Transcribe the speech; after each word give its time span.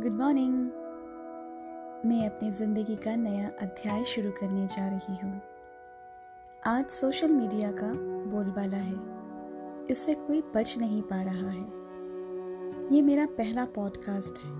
Good 0.00 0.12
morning 0.12 0.54
मैं 2.06 2.26
अपनी 2.26 2.50
ज़िंदगी 2.50 2.94
का 2.96 3.16
नया 3.16 3.48
अध्याय 3.62 4.04
शुरू 4.04 4.30
करने 4.30 4.66
जा 4.66 4.86
रही 4.88 5.16
हूँ। 5.16 5.40
आज 6.66 6.86
सोशल 6.86 7.28
मीडिया 7.28 7.72
का 7.72 7.92
बोलबाला 8.30 8.76
है। 8.76 9.86
इससे 9.90 10.14
कोई 10.14 10.40
बच 10.54 10.78
नहीं 10.78 11.02
पा 11.02 11.22
रहा 11.22 11.50
है। 11.50 11.66
ये 12.94 13.02
मेरा 13.02 13.26
पहला 13.26 13.64
पॉडकास्ट 13.64 14.42
है। 14.44 14.50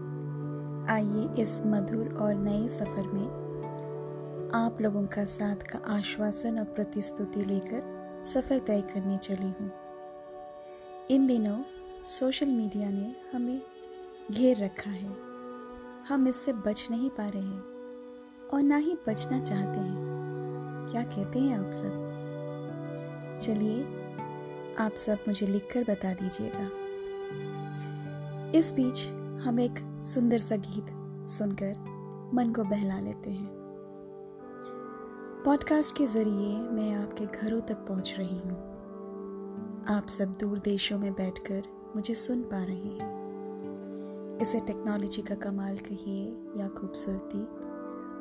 आइए 0.94 1.42
इस 1.42 1.62
मधुर 1.66 2.14
और 2.14 2.34
नए 2.34 2.68
सफ़र 2.68 3.06
में 3.06 3.26
आप 4.54 4.80
लोगों 4.80 5.06
का 5.06 5.24
साथ 5.24 5.56
का 5.56 5.78
आश्वासन 5.86 6.58
और 6.58 6.64
प्रतिस्तुति 6.64 7.44
लेकर 7.44 8.22
सफ़र 8.26 8.58
तय 8.58 8.80
करने 8.80 9.16
चली 9.16 9.50
हूँ। 9.60 9.72
इन 11.10 11.26
दिनों 11.26 11.58
सोशल 12.08 12.46
मीडिया 12.46 12.90
ने 12.90 13.14
हमें 13.34 13.62
घेर 14.30 14.56
रखा 14.56 14.90
है। 14.90 15.29
हम 16.08 16.28
इससे 16.28 16.52
बच 16.52 16.88
नहीं 16.90 17.10
पा 17.10 17.28
रहे 17.28 17.42
हैं 17.42 17.64
और 18.52 18.62
ना 18.62 18.76
ही 18.76 18.98
बचना 19.08 19.40
चाहते 19.40 19.80
हैं। 19.80 19.96
क्या 20.92 21.02
कहते 21.02 21.38
हैं 21.38 21.58
आप 21.58 21.70
सब? 21.72 22.06
चलिए, 23.42 23.82
आप 24.78 24.92
सब 24.92 25.18
मुझे 25.28 25.46
लिखकर 25.46 25.82
बता 25.82 26.12
दीजिएगा। 26.12 26.70
इस 28.58 28.72
बीच 28.72 29.02
हम 29.42 29.60
एक 29.60 30.04
सुंदर 30.04 30.38
सा 30.38 30.56
गीत 30.56 30.86
सुनकर 31.28 31.76
मन 32.34 32.52
को 32.52 32.64
बहला 32.64 33.00
लेते 33.00 33.30
हैं। 33.30 33.50
पॉडकास्ट 35.44 35.96
के 35.96 36.06
ज़रिए 36.06 36.58
मैं 36.58 36.94
आपके 36.94 37.26
घरों 37.26 37.60
तक 37.60 37.76
पहुँच 37.76 38.14
रही 38.18 38.38
हूँ। 38.38 38.70
आप 39.88 40.06
सब 40.08 40.32
दूर 40.32 40.58
देशों 40.58 40.98
में 40.98 41.12
बैठकर 41.12 41.62
मुझे 41.96 42.14
सुन 42.14 42.42
पा 42.42 42.64
रहे 42.64 42.76
हैं। 42.76 43.19
इसे 44.40 44.60
टेक्नोलॉजी 44.60 45.22
का 45.22 45.34
कमाल 45.34 45.78
कहिए 45.78 46.24
या 46.56 46.68
खूबसूरती, 46.68 47.42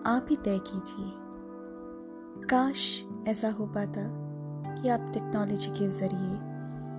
आप 0.05 0.27
ही 0.29 0.35
तय 0.35 0.59
कीजिए। 0.59 1.11
काश 2.45 3.03
ऐसा 3.27 3.49
हो 3.49 3.65
पाता 3.67 4.01
कि 4.81 4.89
आप 4.89 5.11
टेक्नोलॉजी 5.13 5.71
के 5.71 5.89
ज़रिए 5.89 6.49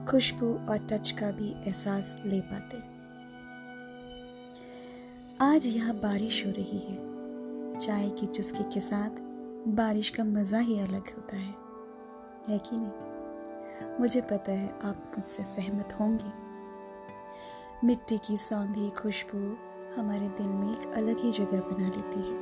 खुशबू 0.06 0.46
और 0.46 0.86
टच 0.92 1.10
का 1.10 1.30
भी 1.30 1.50
एहसास 1.50 2.22
ले 2.26 2.40
पाते। 2.40 2.76
आज 5.44 5.66
यहाँ 5.66 5.94
बारिश 5.94 6.46
हो 6.46 6.52
रही 6.52 6.78
है। 6.78 7.10
चाय 7.78 8.10
की 8.10 8.26
चुस्की 8.26 8.64
के 8.64 8.80
साथ 8.80 9.10
बारिश 9.68 10.10
का 10.10 10.24
मज़ा 10.24 10.58
ही 10.58 10.80
अलग 10.80 11.16
होता 11.16 11.36
है। 11.36 11.54
है 12.48 12.58
कि 12.58 12.76
नहीं? 12.76 13.98
मुझे 14.00 14.20
पता 14.20 14.52
है 14.52 14.78
आप 14.84 15.12
मुझसे 15.18 15.44
सहमत 15.44 15.88
होंगे। 16.00 16.39
मिट्टी 17.84 18.18
की 18.18 18.36
सौंधी 18.36 18.90
खुशबू 18.90 19.56
हमारे 20.00 20.28
दिल 20.28 20.48
में 20.48 20.80
एक 20.80 20.86
अलग 20.86 21.18
ही 21.18 21.32
जगह 21.32 21.60
बना 21.60 21.88
लेती 21.88 22.20
है। 22.20 22.38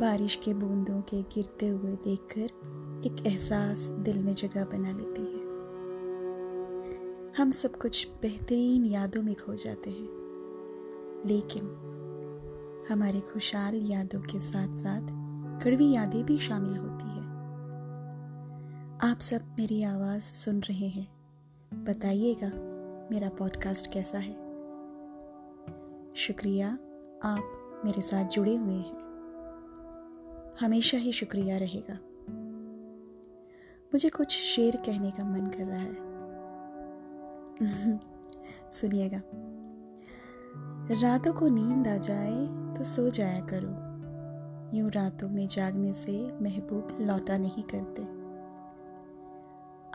बारिश 0.00 0.36
के 0.36 0.54
बूंदों 0.54 1.00
के 1.00 1.22
गिरते 1.22 1.68
हुए 1.68 1.92
देखकर 1.92 2.40
एक 3.06 3.26
एहसास 3.26 3.80
दिल 3.80 4.22
में 4.22 4.34
जगह 4.34 4.64
बना 4.64 4.90
लेती 4.90 5.22
है। 5.22 5.44
हम 7.38 7.50
सब 7.50 7.76
कुछ 7.76 8.08
बेहतरीन 8.22 8.84
यादों 8.84 9.22
में 9.22 9.34
खो 9.34 9.54
जाते 9.54 9.90
हैं। 9.90 10.08
लेकिन 11.26 11.64
हमारे 12.90 13.20
खुशहाल 13.20 13.74
यादों 13.74 14.20
के 14.20 14.40
साथ 14.40 14.76
साथ 14.76 15.02
कड़वी 15.64 15.92
यादें 15.92 16.24
भी 16.24 16.38
शामिल 16.38 16.76
होती 16.76 17.04
है। 17.04 17.24
आप 19.10 19.18
सब 19.20 19.40
मेरी 19.58 19.82
आवाज़ 19.82 20.22
सुन 20.22 20.60
रहे 20.60 20.88
हैं। 20.88 21.08
बताइएगा 21.84 22.73
मेरा 23.10 23.28
पॉडकास्ट 23.28 23.92
कैसा 23.92 24.18
है? 24.18 24.32
शुक्रिया, 26.14 26.68
आप 27.24 27.72
मेरे 27.84 28.02
साथ 28.02 28.24
जुड़े 28.24 28.56
हुए 28.56 28.74
हैं। 28.74 29.04
हमेशा 30.60 30.98
ही 30.98 31.12
शुक्रिया 31.12 31.56
रहेगा। 31.56 31.98
मुझे 33.94 34.08
कुछ 34.08 34.38
शेर 34.38 34.76
कहने 34.76 35.10
का 35.10 35.24
मन 35.24 35.46
कर 35.46 35.64
रहा 35.64 35.78
है। 35.78 35.96
सुनिएगा। 38.70 39.22
रातों 41.02 41.32
को 41.32 41.48
नींद 41.48 41.88
आ 41.88 41.96
जाए 41.96 42.46
तो 42.76 42.84
सो 42.84 43.10
जाया 43.10 43.46
करो। 43.52 43.94
यूँ 44.78 44.90
रातों 44.90 45.28
में 45.28 45.48
जागने 45.48 45.92
से 45.92 46.32
महबूब 46.42 46.98
लौटा 47.00 47.38
नहीं 47.38 47.62
करते। 47.62 48.02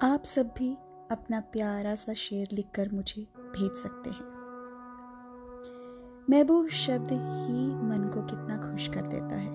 आप 0.07 0.23
सब 0.23 0.47
भी 0.57 0.77
अपना 1.11 1.39
प्यारा 1.39 1.95
सा 1.95 2.13
शेर 2.13 2.47
लिखकर 2.51 2.89
मुझे 2.93 3.21
भेज 3.37 3.71
सकते 3.71 4.09
हैं। 4.09 4.39
महबूब 6.29 6.67
शब्द 6.67 7.11
ही 7.11 7.75
मन 7.75 8.11
को 8.13 8.21
कितना 8.21 8.71
खुश 8.71 8.87
कर 8.87 9.07
देता 9.07 9.35
है। 9.35 9.49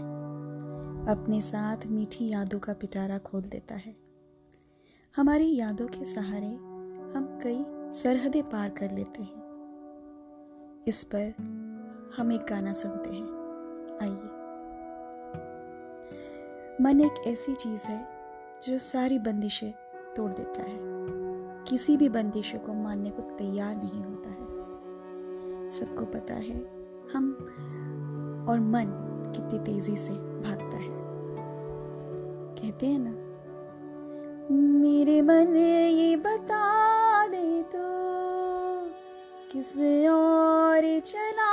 अपने 1.08 1.40
साथ 1.40 1.76
मीठी 1.86 2.28
यादों 2.28 2.58
का 2.58 2.72
पिटारा 2.72 3.18
खोल 3.18 3.42
देता 3.42 3.74
है। 3.74 3.96
हमारी 5.16 5.56
यादों 5.56 5.86
के 5.86 6.04
सहारे 6.04 6.54
हम 7.16 7.38
कई 7.42 7.64
सरहदें 7.92 8.42
पार 8.42 8.70
कर 8.70 8.90
लेते 8.90 9.22
हैं। 9.22 9.44
इस 10.86 11.04
पर 11.04 11.34
हम 12.16 12.32
एक 12.32 12.40
गाना 12.40 12.72
सुनते 12.72 13.10
हैं। 13.10 13.26
आइए। 14.02 14.34
मन 16.80 17.00
एक 17.00 17.26
ऐसी 17.26 17.54
चीज़ 17.54 17.86
है 17.86 18.08
जो 18.68 18.78
सारी 18.78 19.18
बंदिशें 19.18 19.72
तोड़ 20.16 20.32
देता 20.32 20.62
है। 20.62 20.94
किसी 21.68 21.96
भी 21.96 22.08
बंदिशों 22.08 22.58
को 22.58 22.72
मानने 22.74 23.10
को 23.10 23.22
तैयार 23.22 23.76
नहीं 23.76 24.02
होता 24.04 24.28
है। 24.28 25.68
सबको 25.68 26.04
पता 26.04 26.34
है, 26.34 26.56
हम 27.12 27.32
और 28.48 28.60
मन 28.60 28.90
कितनी 29.36 29.58
तेज़ी 29.58 29.96
से 29.96 30.10
भागता 30.10 30.76
है। 30.76 30.88
कहते 32.54 32.86
हैं 32.86 32.98
ना, 32.98 33.10
मेरे 34.54 35.22
मन 35.22 35.56
ये 35.56 36.16
बता 36.16 37.26
दे 37.26 37.62
तो 37.62 37.84
किस 39.52 39.72
और 40.08 41.00
चला 41.00 41.52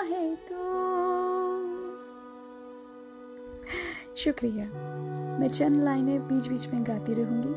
है 0.00 0.36
तो? 0.36 0.64
शुक्रिया, 4.16 4.66
मैं 5.38 5.48
चंद 5.48 5.82
लाइनें 5.82 6.28
बीच 6.28 6.48
बीच 6.48 6.66
में 6.68 6.82
गाती 6.82 7.14
रहूँगी। 7.14 7.54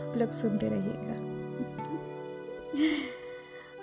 आप 0.00 0.16
लोग 0.16 0.30
सुनते 0.30 0.68
रहिएगा। 0.68 1.29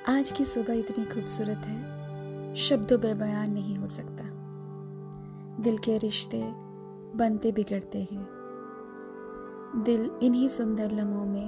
आज 0.09 0.31
की 0.31 0.45
सुबह 0.45 0.73
इतनी 0.73 1.05
खूबसूरत 1.05 1.57
है, 1.57 2.55
शब्दों 2.55 2.97
में 2.99 3.19
बयान 3.19 3.51
नहीं 3.51 3.77
हो 3.77 3.87
सकता। 3.87 4.23
दिल 5.63 5.77
के 5.77 5.97
रिश्ते 5.97 6.43
बनते 7.17 7.51
बिगड़ते 7.51 7.99
हैं। 8.11 8.27
दिल 9.85 10.11
इन्हीं 10.21 10.49
सुंदर 10.49 10.91
लम्हों 10.91 11.25
में 11.25 11.47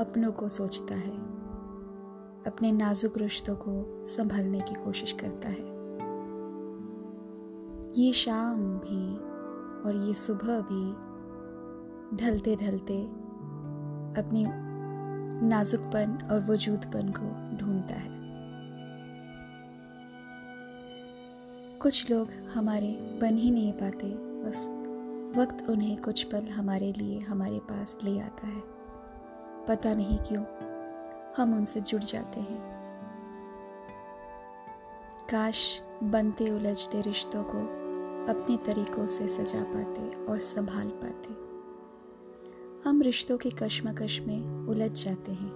अपनों 0.00 0.32
को 0.32 0.48
सोचता 0.48 0.94
है, 0.94 1.16
अपने 2.46 2.72
नाजुक 2.72 3.18
रिश्तों 3.18 3.56
को 3.56 4.04
संभालने 4.04 4.60
की 4.60 4.74
कोशिश 4.74 5.12
करता 5.12 5.48
है। 5.48 5.68
ये 8.02 8.12
शाम 8.12 8.56
भी 8.56 9.16
और 9.88 10.06
ये 10.08 10.14
सुबह 10.14 10.60
भी 10.60 10.92
ढलते 12.16 12.56
ढलते 12.56 13.02
अपनी 14.22 14.46
नाजुकपन 15.48 16.28
और 16.30 16.50
वजूदपन 16.50 17.12
को 17.16 17.49
ढूंढता 17.80 17.94
है। 17.94 18.20
कुछ 21.78 22.10
लोग 22.10 22.30
हमारे 22.30 23.18
बन 23.20 23.36
ही 23.36 23.50
नहीं 23.50 23.72
पाते, 23.72 24.06
बस 24.16 24.66
वक्त 25.38 25.70
उन्हें 25.70 26.02
कुछ 26.02 26.22
पल 26.22 26.48
हमारे 26.48 26.92
लिए, 26.92 27.18
हमारे 27.18 27.58
पास 27.58 27.98
ले 28.04 28.20
आता 28.20 28.46
है। 28.46 28.62
पता 29.68 29.94
नहीं 29.94 30.18
क्यों 30.18 30.44
हम 31.36 31.56
उनसे 31.56 31.80
जुड़ 31.80 32.02
जाते 32.02 32.40
हैं। 32.40 32.80
काश 35.30 35.80
बनते 36.02 36.50
उलझते 36.50 37.00
रिश्तों 37.00 37.44
को 37.44 37.58
अपने 38.32 38.56
तरीकों 38.56 39.06
से 39.06 39.28
सजा 39.28 39.62
पाते 39.62 40.26
और 40.26 40.38
संभाल 40.38 40.88
पाते। 40.88 41.50
हम 42.88 43.02
रिश्तों 43.02 43.38
के 43.38 43.50
कश्मकश 43.50 44.20
में 44.20 44.68
उलझ 44.68 45.04
जाते 45.04 45.32
हैं। 45.32 45.50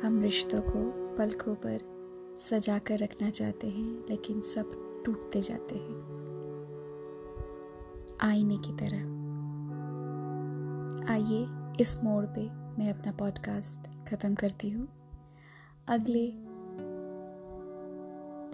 हम 0.00 0.22
रिश्तों 0.22 0.60
को 0.60 0.99
पलकों 1.18 1.54
पर 1.54 1.90
सजा 2.38 2.78
कर 2.78 2.98
रखना 2.98 3.30
चाहते 3.30 3.68
हैं, 3.68 4.04
लेकिन 4.10 4.40
सब 4.40 5.02
टूटते 5.06 5.40
जाते 5.40 5.74
हैं। 5.74 6.10
आईने 8.20 8.56
की 8.56 8.72
तरह। 8.72 9.20
आइए, 11.12 11.46
इस 11.80 12.00
मोड़ 12.04 12.24
पे 12.26 12.42
मैं 12.50 12.92
अपना 12.92 13.12
पॉडकास्ट 13.12 14.10
ख़त्म 14.10 14.34
करती 14.34 14.70
हूँ। 14.70 14.88
अगले 15.88 16.32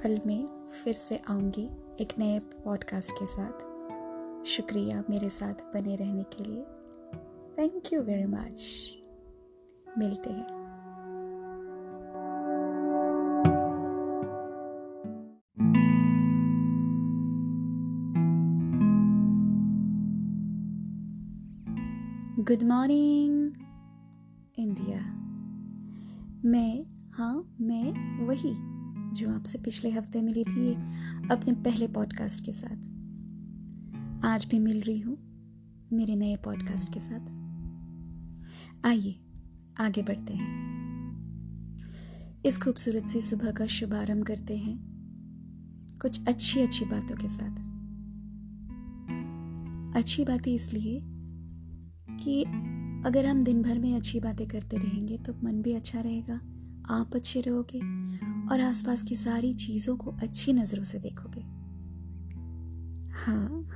पल 0.02 0.20
में 0.26 0.64
फिर 0.84 0.94
से 0.94 1.22
आऊँगी 1.30 1.70
एक 2.00 2.18
नए 2.18 2.38
पॉडकास्ट 2.38 3.12
के 3.12 3.26
साथ। 3.26 3.76
शुक्रिया 4.46 5.04
मेरे 5.10 5.28
साथ 5.28 5.54
बने 5.74 5.96
रहने 5.96 6.22
के 6.22 6.44
लिए। 6.44 6.62
थैंक 7.58 7.92
यू 7.92 8.02
वेरी 8.02 8.26
मच 8.26 8.88
मिलते 9.98 10.30
हैं। 10.30 10.55
गुड 22.48 22.62
मॉर्निंग 22.62 23.52
इंडिया 24.58 24.98
मैं 26.44 26.86
हाँ 27.12 27.56
मैं 27.60 28.26
वही 28.26 28.52
जो 29.20 29.34
आपसे 29.34 29.58
पिछले 29.58 29.90
हफ़्ते 29.90 30.22
मिली 30.22 30.44
थी 30.44 30.74
अपने 31.30 31.52
पहले 31.52 31.88
पॉडकास्ट 31.88 32.44
के 32.44 32.52
साथ। 32.52 32.76
आज 34.24 34.46
भी 34.50 34.58
मिल 34.58 34.80
रही 34.80 35.00
हूँ 35.00 35.18
मेरे 35.92 36.16
नए 36.16 36.36
पॉडकास्ट 36.36 36.94
के 36.94 37.00
साथ। 37.00 37.20
आइए, 38.86 39.20
आगे 39.80 40.02
बढ़ते 40.02 40.34
हैं। 40.34 40.56
इस 42.46 42.62
खूबसूरत 42.62 43.06
सी 43.06 43.20
सुबह 43.20 43.50
का 43.50 43.66
शुभारंभ 43.66 44.24
करते 44.24 44.56
हैं 44.56 44.78
कुछ 46.02 46.28
अच्छी 46.28 46.60
अच्छी 46.60 46.84
बातों 46.84 47.16
के 47.16 47.28
साथ। 47.28 47.66
अच्छी 49.96 50.24
बातें 50.24 50.54
इसलिए 50.54 51.15
कि 52.10 52.42
अगर 53.06 53.26
हम 53.26 53.42
दिन 53.42 53.62
भर 53.62 53.78
में 53.78 53.94
अच्छी 53.94 54.20
बातें 54.20 54.48
करते 54.48 54.76
रहेंगे 54.76 55.18
तो 55.18 55.34
मन 55.44 55.62
भी 55.62 55.72
अच्छा 55.72 56.00
रहेगा, 56.00 56.40
आप 56.90 57.10
अच्छे 57.14 57.40
रहोगे 57.40 57.78
और 58.48 58.60
आसपास 58.60 59.02
की 59.02 59.16
सारी 59.16 59.54
चीज़ों 59.54 59.96
को 59.96 60.10
अच्छी 60.10 60.52
नज़रों 60.52 60.84
से 60.84 60.98
देखोगे। 60.98 61.40
हाँ। 63.10 63.66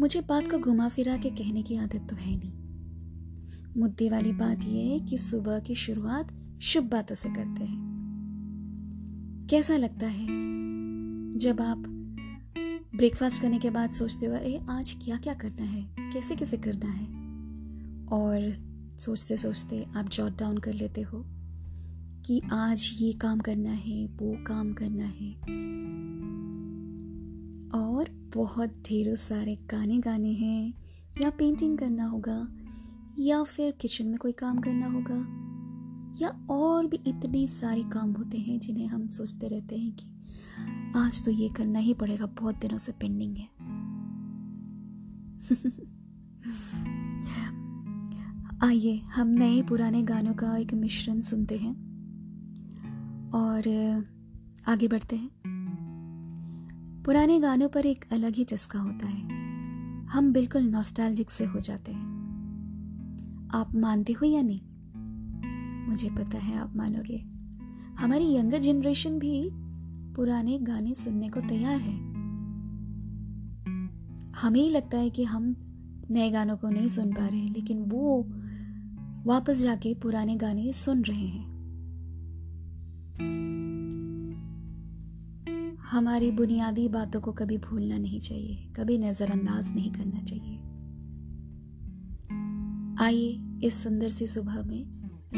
मुझे 0.00 0.20
बात 0.20 0.50
को 0.50 0.58
घुमा 0.58 0.88
फिरा 0.88 1.16
के 1.16 1.30
कहने 1.30 1.62
की 1.62 1.76
आदत 1.76 2.06
तो 2.10 2.16
है 2.16 2.36
नहीं। 2.36 2.52
मुद्दे 3.76 4.10
वाली 4.10 4.32
बात 4.32 4.62
यह 4.62 4.92
है 4.92 5.00
कि 5.00 5.18
सुबह 5.18 5.60
की 5.60 5.74
शुरुआत 5.74 6.32
शुभ 6.62 6.84
बातों 6.84 7.14
से 7.14 7.28
करते 7.28 7.64
हैं। 7.64 7.90
कैसा 9.50 9.76
लगता 9.76 10.06
है? 10.06 10.26
जब 11.38 11.60
आप 11.60 11.99
ब्रेकफास्ट 12.96 13.42
करने 13.42 13.58
के 13.58 13.70
बाद 13.70 13.90
सोचते 13.90 14.26
हो 14.26 14.34
अरे, 14.34 14.60
आज 14.70 14.96
क्या 15.04 15.16
क्या 15.16 15.34
करना 15.34 15.62
है? 15.62 15.94
कैसे 16.12 16.36
कैसे 16.36 16.56
करना 16.56 16.90
है? 16.90 17.06
और 18.06 18.52
सोचते 18.98 19.36
सोचते 19.36 19.86
आप 19.96 20.08
जॉट 20.08 20.38
डाउन 20.38 20.58
कर 20.58 20.74
लेते 20.74 21.00
हो 21.00 21.24
कि 22.26 22.42
आज 22.52 22.90
ये 22.94 23.12
काम 23.12 23.38
करना 23.38 23.70
है, 23.70 24.06
वो 24.06 24.44
काम 24.44 24.72
करना 24.72 25.04
है। 25.04 25.34
और 27.80 28.30
बहुत 28.34 28.68
ढेरों 28.68 29.16
सारे 29.16 29.58
गाने 29.70 29.98
गाने 29.98 30.32
हैं, 30.32 30.74
या 31.20 31.30
पेंटिंग 31.30 31.78
करना 31.78 32.04
होगा, 32.04 32.48
या 33.18 33.42
फिर 33.42 33.70
किचन 33.72 34.06
में 34.06 34.18
कोई 34.18 34.32
काम 34.32 34.58
करना 34.58 34.86
होगा, 34.86 35.40
या 36.20 36.46
और 36.50 36.86
भी 36.86 37.00
इतने 37.06 37.46
सारे 37.46 37.82
काम 37.82 38.12
होते 38.12 38.38
हैं 38.38 38.60
जिन्हें 38.60 38.86
हम 38.86 39.08
सोचते 39.08 39.48
रहते 39.48 39.76
हैं 39.76 39.92
कि 39.92 40.09
आज 40.96 41.24
तो 41.24 41.30
ये 41.30 41.48
करना 41.48 41.78
ही 41.78 41.94
पड़ेगा, 41.94 42.26
बहुत 42.26 42.54
दिनों 42.54 42.78
से 42.78 42.92
पेंडिंग 42.92 43.36
है। 43.36 43.48
आइए, 48.64 48.98
हम 48.98 49.28
नए 49.28 49.62
पुराने 49.62 50.02
गानों 50.02 50.34
का 50.34 50.56
एक 50.56 50.74
मिश्रण 50.74 51.20
सुनते 51.20 51.56
हैं 51.56 51.74
और 53.30 53.68
आगे 54.68 54.88
बढ़ते 54.88 55.16
हैं। 55.16 55.30
पुराने 57.04 57.40
गानों 57.40 57.68
पर 57.68 57.86
एक 57.86 58.04
अलग 58.12 58.34
ही 58.34 58.44
चस्का 58.44 58.78
होता 58.78 59.06
है। 59.06 59.22
हम 60.06 60.32
बिल्कुल 60.32 60.62
नॉस्टैल्जिक 60.62 61.30
से 61.30 61.44
हो 61.44 61.60
जाते 61.60 61.92
हैं। 61.92 62.10
आप 63.54 63.74
मानते 63.74 64.12
हो 64.12 64.26
या 64.26 64.42
नहीं? 64.42 64.60
मुझे 65.88 66.10
पता 66.10 66.38
है, 66.38 66.58
आप 66.58 66.76
मानोगे। 66.76 67.16
हमारी 68.04 68.36
यंगर 68.36 68.58
जनरेशन 68.58 69.18
भी 69.18 69.50
पुराने 70.16 70.58
गाने 70.58 70.94
सुनने 70.94 71.28
को 71.28 71.40
तैयार 71.40 71.80
है। 71.80 71.98
हमें 74.32 74.60
ही 74.60 74.70
लगता 74.70 74.98
है 74.98 75.10
कि 75.10 75.24
हम 75.24 75.56
नए 76.10 76.30
गानों 76.30 76.56
को 76.56 76.68
नहीं 76.68 76.88
सुन 76.88 77.12
पा 77.12 77.26
रहे 77.26 77.48
लेकिन 77.48 77.82
वो 77.82 78.26
वापस 79.26 79.62
जाके 79.62 79.94
पुराने 79.94 80.36
गाने 80.36 80.72
सुन 80.72 81.02
रहे 81.02 81.26
हैं। 81.26 81.50
हमारी 85.82 86.30
बुनियादी 86.30 86.88
बातों 86.88 87.20
को 87.20 87.32
कभी 87.32 87.58
भूलना 87.58 87.98
नहीं 87.98 88.20
चाहिए, 88.20 88.72
कभी 88.76 88.98
नजरअंदाज 88.98 89.74
नहीं 89.74 89.92
करना 89.92 90.22
चाहिए। 90.22 90.58
आइए 93.04 93.42
इस 93.66 93.82
सुंदर 93.82 94.10
सी 94.10 94.26
सुबह 94.26 94.62
में 94.62 94.84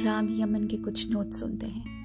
राग 0.05 0.41
यमन 0.41 0.67
के 0.67 0.77
कुछ 0.77 1.11
नोट 1.11 1.31
सुनते 1.31 1.67
हैं। 1.67 2.02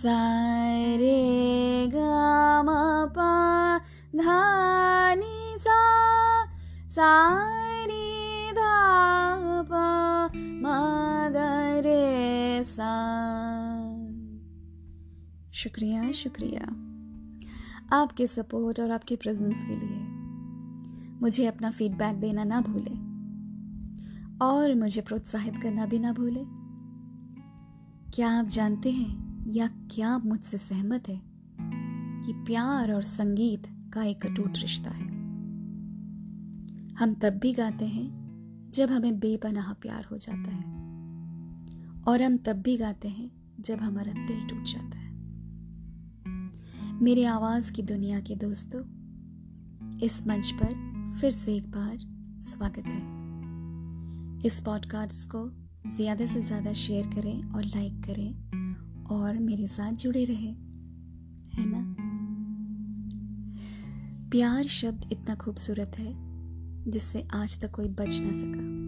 सारे 0.00 1.86
गा 1.86 2.62
पा 3.06 3.78
धानी 4.16 5.58
सा, 5.58 6.46
सारी 6.88 8.52
धा 8.52 9.00
सा। 12.62 12.92
शुक्रिया 15.52 16.12
शुक्रिया। 16.12 16.62
आपके 17.96 18.26
सपोर्ट 18.26 18.80
और 18.80 18.90
आपके 18.90 19.16
प्रेजेंस 19.16 19.64
के 19.68 19.76
लिए। 19.76 20.06
मुझे 21.22 21.46
अपना 21.46 21.70
फीडबैक 21.70 22.16
देना 22.16 22.44
ना 22.44 22.60
भूले। 22.60 23.10
और 24.46 24.74
मुझे 24.74 25.00
प्रोत्साहित 25.00 25.54
करना 25.62 25.86
भी 25.86 25.98
ना 25.98 26.12
भूले। 26.12 26.44
क्या 28.10 28.38
आप 28.38 28.46
जानते 28.46 28.90
हैं 28.90 29.29
या 29.50 29.66
क्या 29.66 30.18
मुझसे 30.18 30.58
सहमत 30.58 31.08
है 31.08 31.20
कि 32.24 32.32
प्यार 32.32 32.92
और 32.92 33.02
संगीत 33.02 33.66
का 33.94 34.02
एक 34.02 34.26
अटूट 34.26 34.58
रिश्ता 34.58 34.90
है? 34.90 35.06
हम 36.94 37.14
तब 37.14 37.38
भी 37.38 37.52
गाते 37.52 37.86
हैं 37.86 38.70
जब 38.74 38.90
हमें 38.90 39.18
बेपनाह 39.18 39.72
प्यार 39.72 40.04
हो 40.04 40.16
जाता 40.16 40.50
है 40.50 40.62
और 42.02 42.22
हम 42.22 42.36
तब 42.36 42.52
भी 42.52 42.76
गाते 42.76 43.08
हैं 43.08 43.30
जब 43.60 43.80
हमारा 43.80 44.12
दिल 44.26 44.48
टूट 44.48 44.64
जाता 44.64 44.98
है। 44.98 45.10
मेरी 47.02 47.24
आवाज़ 47.24 47.72
की 47.72 47.82
दुनिया 47.82 48.20
के 48.20 48.36
दोस्तों, 48.36 48.80
इस 49.98 50.26
मंच 50.26 50.50
पर 50.50 50.74
फिर 51.20 51.30
से 51.30 51.56
एक 51.56 51.70
बार 51.70 51.98
स्वागत 52.42 52.86
है। 52.86 53.02
इस 54.46 54.60
पॉडकास्ट 54.60 55.28
को 55.28 55.50
ज़्यादा 55.96 56.26
से 56.26 56.40
ज़्यादा 56.40 56.72
शेयर 56.72 57.06
करें 57.06 57.52
और 57.52 57.64
लाइक 57.64 58.02
करें। 58.04 58.59
और 59.10 59.38
मेरे 59.38 59.66
साथ 59.66 59.92
जुड़े 59.92 60.24
रहे, 60.24 60.48
है 61.54 61.64
ना? 61.66 61.96
प्यार 64.30 64.66
शब्द 64.66 65.08
इतना 65.12 65.34
खूबसूरत 65.34 65.92
है, 65.98 66.14
जिससे 66.90 67.28
आज 67.34 67.60
तक 67.60 67.70
कोई 67.70 67.88
बच 67.88 68.20
ना 68.22 68.32
सका। 68.32 68.80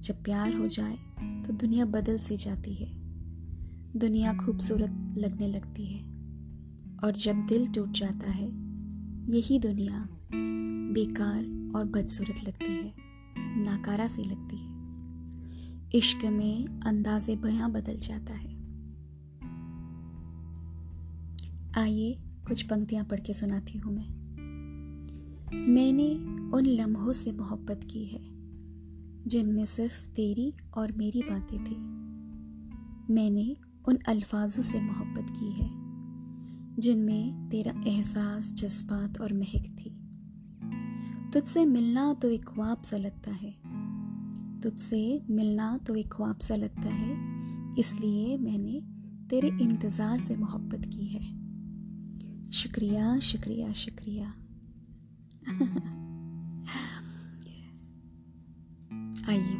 जब 0.00 0.22
प्यार 0.24 0.54
हो 0.54 0.66
जाए 0.66 0.96
तो 1.42 1.52
दुनिया 1.52 1.84
बदल 1.84 2.18
सी 2.18 2.36
जाती 2.36 2.74
है। 2.74 2.92
दुनिया 3.96 4.34
खूबसूरत 4.34 5.14
लगने 5.18 5.48
लगती 5.48 5.86
है। 5.86 6.02
और 7.04 7.12
जब 7.16 7.46
दिल 7.46 7.66
टूट 7.66 7.92
जाता 7.92 8.30
है, 8.30 8.48
यही 9.32 9.58
दुनिया 9.58 10.08
बेकार 10.94 11.72
और 11.76 11.84
बदसूरत 11.84 12.48
लगती 12.48 12.72
है, 12.72 12.94
नाकारा 13.38 14.06
सी 14.06 14.22
लगती 14.22 14.56
है। 14.56 14.72
इश्क 15.98 16.24
में 16.24 16.80
अंदाजे 16.80 17.36
बयां 17.36 17.72
बदल 17.72 17.96
जाता 17.98 18.34
है। 18.34 18.51
आइए 21.78 22.16
कुछ 22.48 22.62
पंक्तियाँ 22.62 23.04
पढ़ 23.04 23.20
के 23.20 23.34
सुनाती 23.34 23.78
हूँ 23.78 23.92
मैं। 23.94 24.08
मैंने 25.68 26.08
उन 26.56 26.66
लम्हों 26.66 27.12
से 27.12 27.32
मोहब्बत 27.32 27.80
की 27.84 28.04
है, 28.06 28.20
जिनमें 29.26 29.64
सिर्फ़ 29.64 30.06
तेरी 30.08 30.52
और 30.74 30.92
मेरी 30.92 31.22
बातें 31.22 31.58
थी। 31.58 31.76
मैंने 33.14 33.56
उन 33.88 33.98
अल्फाजों 34.08 34.62
से 34.62 34.80
मोहब्बत 34.80 35.30
की 35.30 35.50
है, 35.52 35.68
जिनमें 36.78 37.48
तेरा 37.48 37.74
एहसास, 37.86 38.52
जज्बात 38.54 39.20
और 39.20 39.32
महक 39.32 39.66
थी। 39.78 39.96
तुझसे 41.32 41.66
मिलना 41.66 42.12
तो 42.14 42.30
एक 42.30 42.44
ख्वाब 42.44 42.82
सा 42.82 42.96
लगता 42.96 43.30
है, 43.32 43.54
तुझसे 44.60 45.20
मिलना 45.30 45.76
तो 45.78 45.94
एक 45.94 46.12
ख्वाब 46.12 46.38
सा 46.38 46.56
लगता 46.56 46.90
है, 46.90 47.12
इसलिए 47.78 48.38
मैंने 48.38 48.80
तेरे 49.30 49.48
इंतज़ार 49.62 50.18
से 50.18 50.36
मोहब्बत 50.36 50.84
की 50.84 51.06
है। 51.06 51.21
शुक्रिया 52.52 53.18
शुक्रिया 53.18 53.72
शुक्रिया। 53.72 54.24
आइए 59.28 59.58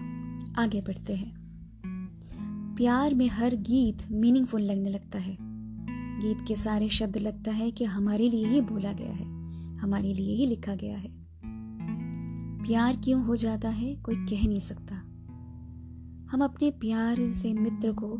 आगे 0.58 0.80
बढ़ते 0.80 1.14
हैं। 1.14 1.34
प्यार 2.76 3.14
में 3.14 3.28
हर 3.28 3.54
गीत 3.54 3.96
मीनिंगफुल 4.10 4.62
लगने 4.62 4.90
लगता 4.90 5.18
है। 5.18 5.36
गीत 6.20 6.38
के 6.48 6.56
सारे 6.56 6.88
शब्द 6.88 7.16
लगता 7.16 7.50
है 7.50 7.70
कि 7.70 7.84
हमारे 7.84 8.30
लिए 8.30 8.46
ही 8.46 8.60
बोला 8.60 8.92
गया 8.92 9.12
है 9.12 9.78
हमारे 9.78 10.14
लिए 10.14 10.36
ही 10.36 10.46
लिखा 10.46 10.74
गया 10.74 10.98
है। 10.98 11.10
प्यार 12.64 12.96
क्यों 12.96 13.24
हो 13.24 13.36
जाता 13.36 13.68
है 13.68 13.96
कोई 13.96 14.14
कह 14.14 14.48
नहीं 14.48 14.60
सकता। 14.60 14.94
हम 16.30 16.40
अपने 16.40 16.70
प्यार 16.70 17.32
से 17.32 17.52
मित्र 17.52 17.92
को 17.92 18.16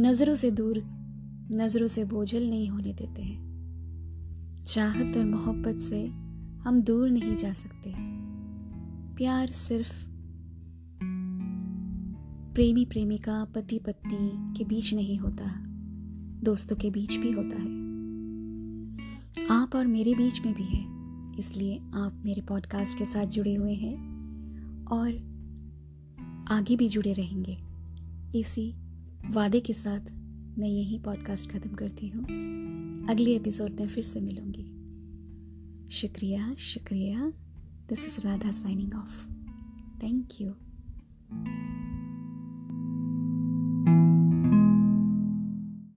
नज़रों 0.00 0.34
से 0.34 0.50
दूर 0.50 0.82
नज़रों 1.52 1.86
से 1.86 2.04
बोझल 2.04 2.50
नहीं 2.50 2.68
होने 2.68 2.92
देते 2.92 3.22
हैं। 3.22 3.51
चाहत 4.66 5.16
और 5.16 5.24
मोहब्बत 5.24 5.78
से 5.78 6.06
हम 6.62 6.80
दूर 6.80 7.10
नहीं 7.10 7.36
जा 7.36 7.52
सकते। 7.52 7.94
प्यार 9.16 9.46
सिर्फ़ 9.46 9.92
प्रेमी 12.54 12.84
प्रेमिका, 12.84 13.44
पति 13.44 13.78
पत्नी 13.78 14.54
के 14.58 14.64
बीच 14.64 14.94
नहीं 14.94 15.18
होता, 15.18 15.44
दोस्तों 16.42 16.76
के 16.76 16.90
बीच 16.90 17.16
भी 17.16 17.30
होता 17.30 17.56
है। 17.56 17.80
आप 19.50 19.74
और 19.74 19.86
मेरे 19.86 20.14
बीच 20.14 20.40
में 20.44 20.54
भी 20.54 20.64
है, 20.64 20.84
इसलिए 21.38 21.78
आप 21.94 22.22
मेरे 22.24 22.42
पॉडकास्ट 22.42 22.98
के 22.98 23.04
साथ 23.04 23.26
जुड़े 23.26 23.54
हुए 23.54 23.74
हैं 23.74 23.96
और 24.86 25.08
आगे 26.50 26.76
भी 26.76 26.88
जुड़े 26.88 27.12
रहेंगे। 27.12 27.58
इसी 28.38 28.74
वादे 29.30 29.60
के 29.60 29.72
साथ 29.72 30.12
मैं 30.58 30.68
यही 30.68 30.98
पॉडकास्ट 30.98 31.50
ख़त्म 31.50 31.74
करती 31.74 32.08
हूँ। 32.08 32.61
अगले 33.08 33.36
एपिसोड 33.36 33.80
में 33.80 33.88
फिर 33.88 34.04
से 34.04 34.20
मिलूँगी। 34.20 34.64
शुक्रिया 35.90 36.54
शुक्रिया। 36.54 37.32
This 37.88 38.04
is 38.04 38.26
Radha 38.26 38.52
signing 38.52 38.94
off 38.94 39.26
thank 40.02 40.28
you 40.40 40.50